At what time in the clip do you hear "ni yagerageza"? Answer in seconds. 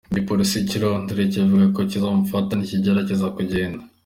2.55-3.27